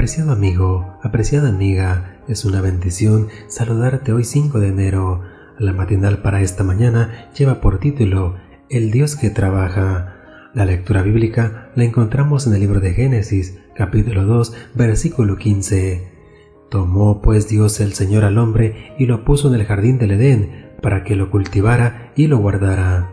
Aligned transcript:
Apreciado 0.00 0.32
amigo, 0.32 0.98
apreciada 1.02 1.50
amiga, 1.50 2.22
es 2.26 2.46
una 2.46 2.62
bendición 2.62 3.28
saludarte 3.48 4.14
hoy 4.14 4.24
5 4.24 4.58
de 4.58 4.68
enero. 4.68 5.20
La 5.58 5.74
matinal 5.74 6.22
para 6.22 6.40
esta 6.40 6.64
mañana 6.64 7.28
lleva 7.36 7.60
por 7.60 7.80
título 7.80 8.36
El 8.70 8.92
Dios 8.92 9.14
que 9.14 9.28
trabaja. 9.28 10.14
La 10.54 10.64
lectura 10.64 11.02
bíblica 11.02 11.70
la 11.74 11.84
encontramos 11.84 12.46
en 12.46 12.54
el 12.54 12.60
libro 12.60 12.80
de 12.80 12.94
Génesis, 12.94 13.58
capítulo 13.76 14.24
2, 14.24 14.54
versículo 14.74 15.36
15. 15.36 16.08
Tomó 16.70 17.20
pues 17.20 17.50
Dios 17.50 17.78
el 17.80 17.92
Señor 17.92 18.24
al 18.24 18.38
hombre 18.38 18.94
y 18.98 19.04
lo 19.04 19.22
puso 19.22 19.48
en 19.48 19.60
el 19.60 19.66
jardín 19.66 19.98
del 19.98 20.12
Edén 20.12 20.70
para 20.80 21.04
que 21.04 21.14
lo 21.14 21.30
cultivara 21.30 22.10
y 22.16 22.26
lo 22.26 22.38
guardara. 22.38 23.10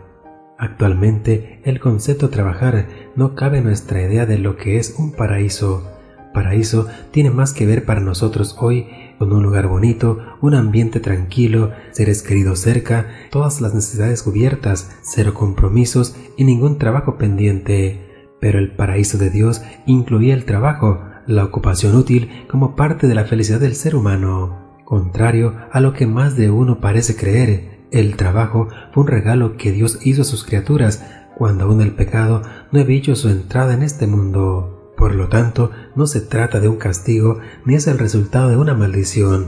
Actualmente 0.56 1.60
el 1.64 1.80
concepto 1.80 2.30
trabajar 2.30 2.86
no 3.14 3.34
cabe 3.34 3.58
en 3.58 3.64
nuestra 3.64 4.00
idea 4.00 4.24
de 4.24 4.38
lo 4.38 4.56
que 4.56 4.78
es 4.78 4.94
un 4.98 5.12
paraíso 5.12 5.97
paraíso 6.32 6.86
tiene 7.10 7.30
más 7.30 7.52
que 7.52 7.66
ver 7.66 7.84
para 7.84 8.00
nosotros 8.00 8.56
hoy 8.58 8.86
con 9.18 9.32
un 9.32 9.42
lugar 9.42 9.66
bonito, 9.66 10.20
un 10.40 10.54
ambiente 10.54 11.00
tranquilo, 11.00 11.72
seres 11.90 12.22
queridos 12.22 12.60
cerca, 12.60 13.06
todas 13.30 13.60
las 13.60 13.74
necesidades 13.74 14.22
cubiertas, 14.22 14.96
cero 15.02 15.34
compromisos 15.34 16.16
y 16.36 16.44
ningún 16.44 16.78
trabajo 16.78 17.18
pendiente. 17.18 18.28
Pero 18.40 18.58
el 18.58 18.70
paraíso 18.70 19.18
de 19.18 19.30
Dios 19.30 19.62
incluía 19.86 20.34
el 20.34 20.44
trabajo, 20.44 21.02
la 21.26 21.44
ocupación 21.44 21.96
útil 21.96 22.30
como 22.48 22.76
parte 22.76 23.08
de 23.08 23.14
la 23.14 23.24
felicidad 23.24 23.60
del 23.60 23.74
ser 23.74 23.96
humano. 23.96 24.78
Contrario 24.84 25.56
a 25.72 25.80
lo 25.80 25.92
que 25.92 26.06
más 26.06 26.36
de 26.36 26.50
uno 26.50 26.80
parece 26.80 27.16
creer, 27.16 27.78
el 27.90 28.16
trabajo 28.16 28.68
fue 28.92 29.02
un 29.02 29.08
regalo 29.08 29.56
que 29.56 29.72
Dios 29.72 29.98
hizo 30.02 30.22
a 30.22 30.24
sus 30.24 30.44
criaturas 30.44 31.04
cuando 31.36 31.64
aún 31.64 31.80
el 31.80 31.94
pecado 31.94 32.42
no 32.72 32.80
había 32.80 32.98
hecho 32.98 33.16
su 33.16 33.28
entrada 33.28 33.74
en 33.74 33.82
este 33.82 34.06
mundo. 34.06 34.77
Por 34.98 35.14
lo 35.14 35.28
tanto, 35.28 35.70
no 35.94 36.08
se 36.08 36.20
trata 36.20 36.58
de 36.58 36.68
un 36.68 36.76
castigo 36.76 37.38
ni 37.64 37.76
es 37.76 37.86
el 37.86 38.00
resultado 38.00 38.50
de 38.50 38.56
una 38.56 38.74
maldición. 38.74 39.46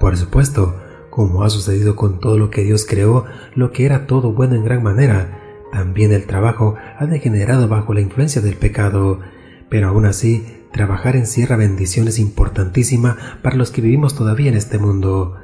Por 0.00 0.16
supuesto, 0.16 0.74
como 1.08 1.44
ha 1.44 1.50
sucedido 1.50 1.94
con 1.94 2.18
todo 2.18 2.36
lo 2.36 2.50
que 2.50 2.64
Dios 2.64 2.84
creó, 2.84 3.24
lo 3.54 3.70
que 3.70 3.86
era 3.86 4.08
todo 4.08 4.32
bueno 4.32 4.56
en 4.56 4.64
gran 4.64 4.82
manera, 4.82 5.40
también 5.72 6.12
el 6.12 6.26
trabajo 6.26 6.74
ha 6.98 7.06
degenerado 7.06 7.68
bajo 7.68 7.94
la 7.94 8.00
influencia 8.00 8.42
del 8.42 8.56
pecado. 8.56 9.20
Pero 9.68 9.88
aún 9.88 10.04
así, 10.04 10.44
trabajar 10.72 11.14
encierra 11.14 11.56
bendiciones 11.56 12.18
importantísimas 12.18 13.16
para 13.40 13.56
los 13.56 13.70
que 13.70 13.82
vivimos 13.82 14.16
todavía 14.16 14.50
en 14.50 14.56
este 14.56 14.78
mundo. 14.78 15.36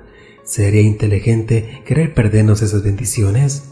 ¿Sería 0.42 0.82
inteligente 0.82 1.82
querer 1.86 2.12
perdernos 2.12 2.60
esas 2.60 2.82
bendiciones? 2.82 3.70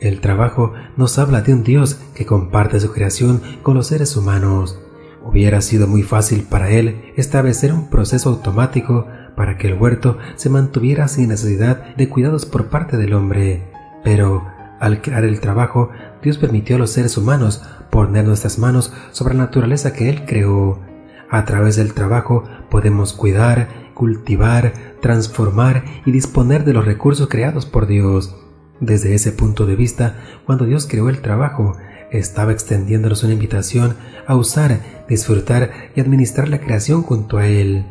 El 0.00 0.20
trabajo 0.20 0.72
nos 0.96 1.18
habla 1.18 1.42
de 1.42 1.54
un 1.54 1.62
Dios 1.62 2.00
que 2.14 2.26
comparte 2.26 2.80
su 2.80 2.92
creación 2.92 3.40
con 3.62 3.76
los 3.76 3.86
seres 3.86 4.16
humanos. 4.16 4.80
Hubiera 5.24 5.60
sido 5.60 5.86
muy 5.86 6.02
fácil 6.02 6.44
para 6.44 6.70
él 6.70 7.12
establecer 7.16 7.72
un 7.72 7.90
proceso 7.90 8.30
automático 8.30 9.06
para 9.36 9.58
que 9.58 9.68
el 9.68 9.74
huerto 9.74 10.18
se 10.36 10.48
mantuviera 10.50 11.08
sin 11.08 11.28
necesidad 11.28 11.94
de 11.96 12.08
cuidados 12.08 12.46
por 12.46 12.68
parte 12.68 12.96
del 12.96 13.14
hombre. 13.14 13.70
Pero, 14.02 14.46
al 14.80 15.02
crear 15.02 15.24
el 15.24 15.40
trabajo, 15.40 15.90
Dios 16.22 16.38
permitió 16.38 16.76
a 16.76 16.78
los 16.78 16.90
seres 16.90 17.16
humanos 17.16 17.62
poner 17.90 18.24
nuestras 18.24 18.58
manos 18.58 18.92
sobre 19.12 19.34
la 19.34 19.44
naturaleza 19.44 19.92
que 19.92 20.08
Él 20.08 20.24
creó. 20.26 20.80
A 21.28 21.44
través 21.44 21.76
del 21.76 21.94
trabajo 21.94 22.44
podemos 22.70 23.12
cuidar, 23.12 23.68
cultivar, 23.94 24.72
transformar 25.00 25.84
y 26.06 26.12
disponer 26.12 26.64
de 26.64 26.72
los 26.72 26.86
recursos 26.86 27.28
creados 27.28 27.66
por 27.66 27.86
Dios. 27.86 28.36
Desde 28.80 29.14
ese 29.14 29.32
punto 29.32 29.66
de 29.66 29.76
vista, 29.76 30.16
cuando 30.46 30.64
Dios 30.64 30.86
creó 30.86 31.10
el 31.10 31.20
trabajo, 31.20 31.76
estaba 32.10 32.52
extendiéndonos 32.52 33.22
una 33.22 33.34
invitación 33.34 33.96
a 34.26 34.36
usar, 34.36 34.80
disfrutar 35.08 35.70
y 35.94 36.00
administrar 36.00 36.48
la 36.48 36.60
creación 36.60 37.02
junto 37.02 37.38
a 37.38 37.46
Él. 37.46 37.86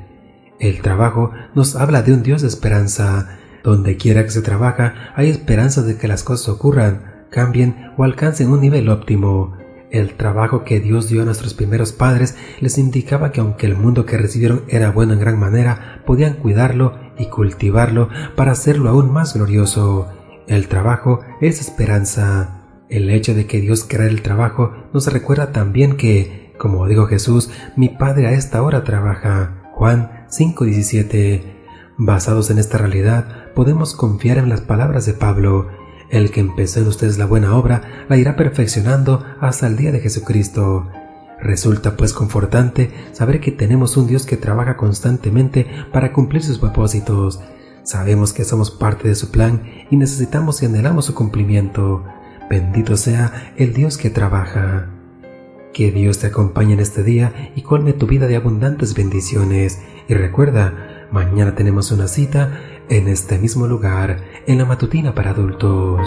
El 0.59 0.81
trabajo 0.81 1.31
nos 1.55 1.75
habla 1.75 2.01
de 2.01 2.13
un 2.13 2.23
Dios 2.23 2.41
de 2.41 2.47
esperanza. 2.47 3.37
Donde 3.63 3.97
quiera 3.97 4.23
que 4.23 4.31
se 4.31 4.41
trabaja, 4.41 5.11
hay 5.15 5.29
esperanza 5.29 5.81
de 5.81 5.97
que 5.97 6.07
las 6.07 6.23
cosas 6.23 6.49
ocurran, 6.49 7.25
cambien 7.29 7.91
o 7.97 8.03
alcancen 8.03 8.49
un 8.49 8.61
nivel 8.61 8.89
óptimo. 8.89 9.57
El 9.91 10.15
trabajo 10.15 10.63
que 10.63 10.79
Dios 10.79 11.09
dio 11.09 11.23
a 11.23 11.25
nuestros 11.25 11.53
primeros 11.53 11.91
padres 11.91 12.35
les 12.59 12.77
indicaba 12.77 13.31
que 13.31 13.41
aunque 13.41 13.65
el 13.65 13.75
mundo 13.75 14.05
que 14.05 14.17
recibieron 14.17 14.63
era 14.67 14.91
bueno 14.91 15.13
en 15.13 15.19
gran 15.19 15.39
manera, 15.39 16.03
podían 16.05 16.33
cuidarlo 16.33 16.99
y 17.17 17.25
cultivarlo 17.25 18.09
para 18.35 18.51
hacerlo 18.51 18.89
aún 18.89 19.11
más 19.11 19.33
glorioso. 19.33 20.07
El 20.47 20.67
trabajo 20.67 21.21
es 21.41 21.59
esperanza. 21.59 22.58
El 22.89 23.11
hecho 23.11 23.35
de 23.35 23.45
que 23.45 23.61
Dios 23.61 23.85
crea 23.87 24.07
el 24.07 24.23
trabajo 24.23 24.73
nos 24.93 25.05
recuerda 25.13 25.51
también 25.51 25.95
que, 25.95 26.53
como 26.57 26.87
dijo 26.87 27.05
Jesús, 27.05 27.51
mi 27.75 27.89
Padre 27.89 28.27
a 28.27 28.31
esta 28.31 28.63
hora 28.63 28.83
trabaja. 28.83 29.61
Juan 29.73 30.25
5:17. 30.29 31.43
Basados 31.97 32.49
en 32.49 32.57
esta 32.57 32.79
realidad, 32.79 33.53
podemos 33.53 33.93
confiar 33.93 34.39
en 34.39 34.49
las 34.49 34.61
palabras 34.61 35.05
de 35.05 35.13
Pablo. 35.13 35.67
El 36.09 36.31
que 36.31 36.39
empezó 36.39 36.79
en 36.79 36.87
ustedes 36.87 37.19
la 37.19 37.25
buena 37.25 37.55
obra 37.55 38.05
la 38.09 38.17
irá 38.17 38.35
perfeccionando 38.35 39.23
hasta 39.39 39.67
el 39.67 39.77
día 39.77 39.91
de 39.91 39.99
Jesucristo. 39.99 40.89
Resulta 41.39 41.95
pues 41.95 42.13
confortante 42.13 42.91
saber 43.11 43.39
que 43.39 43.51
tenemos 43.51 43.97
un 43.97 44.07
Dios 44.07 44.25
que 44.25 44.35
trabaja 44.35 44.75
constantemente 44.77 45.67
para 45.93 46.11
cumplir 46.11 46.41
sus 46.41 46.57
propósitos. 46.57 47.39
Sabemos 47.83 48.33
que 48.33 48.43
somos 48.43 48.71
parte 48.71 49.07
de 49.07 49.15
su 49.15 49.29
plan 49.29 49.63
y 49.91 49.95
necesitamos 49.97 50.61
y 50.63 50.65
anhelamos 50.65 51.05
su 51.05 51.13
cumplimiento. 51.13 52.03
Bendito 52.49 52.97
sea 52.97 53.53
el 53.57 53.73
Dios 53.73 53.97
que 53.97 54.09
trabaja. 54.09 54.87
Que 55.71 55.91
Dios 55.91 56.17
te 56.17 56.27
acompañe 56.27 56.73
en 56.73 56.79
este 56.79 57.03
día 57.03 57.51
y 57.55 57.61
colme 57.61 57.93
tu 57.93 58.07
vida 58.07 58.25
de 58.25 58.35
abundantes 58.35 58.95
bendiciones. 58.95 59.79
Y 60.07 60.15
recuerda, 60.15 61.07
mañana 61.11 61.53
tenemos 61.53 61.91
una 61.91 62.07
cita 62.07 62.59
en 62.89 63.07
este 63.07 63.37
mismo 63.37 63.67
lugar, 63.67 64.23
en 64.47 64.57
la 64.57 64.65
matutina 64.65 65.13
para 65.13 65.29
adultos. 65.29 66.01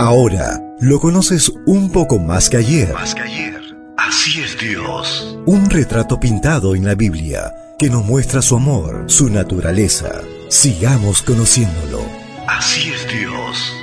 Ahora 0.00 0.60
lo 0.80 0.98
conoces 0.98 1.52
un 1.66 1.92
poco 1.92 2.18
más 2.18 2.50
que 2.50 2.56
ayer. 2.56 2.92
Más 2.92 3.14
que 3.14 3.22
ayer. 3.22 3.60
Así 3.96 4.40
es 4.40 4.58
Dios. 4.58 5.38
Un 5.46 5.70
retrato 5.70 6.18
pintado 6.18 6.74
en 6.74 6.84
la 6.84 6.96
Biblia 6.96 7.54
que 7.78 7.90
nos 7.90 8.04
muestra 8.04 8.42
su 8.42 8.56
amor, 8.56 9.04
su 9.06 9.30
naturaleza 9.30 10.22
Sigamos 10.48 11.20
conociéndolo. 11.22 12.00
Así 12.46 12.90
es 12.90 13.06
Dios. 13.12 13.74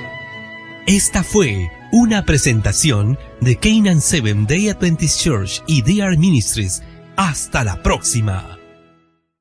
Esta 0.88 1.24
fue 1.24 1.70
una 1.92 2.26
presentación 2.26 3.20
de 3.40 3.56
Canaan 3.58 4.02
Seven 4.02 4.48
Day 4.48 4.70
Adventist 4.70 5.22
Church 5.22 5.62
y 5.68 5.84
DR 5.84 6.18
Ministries. 6.18 6.82
Hasta 7.18 7.64
la 7.64 7.84
próxima. 7.84 8.58